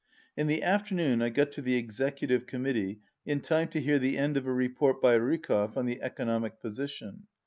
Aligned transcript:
In 0.35 0.47
the 0.47 0.63
afternoon 0.63 1.21
I 1.21 1.29
got 1.29 1.51
to 1.51 1.61
the 1.61 1.75
Executive 1.75 2.47
Com 2.47 2.63
mittee 2.63 3.01
in 3.23 3.39
time 3.39 3.67
to 3.67 3.79
hear 3.79 3.99
the 3.99 4.17
end 4.17 4.35
of 4.35 4.47
a 4.47 4.51
report 4.51 4.99
by 4.99 5.15
Rykov 5.15 5.77
on 5.77 5.85
the 5.85 6.01
economic 6.01 6.59
position. 6.59 7.27